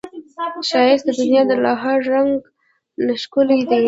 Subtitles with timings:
[0.69, 2.33] ښایست د دنیا له هر رنګ
[3.05, 3.79] نه ښکلی دی